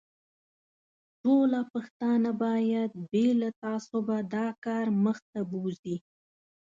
[1.21, 5.95] ټوله پښتانه باید بې له تعصبه دا کار مخ ته بوزي.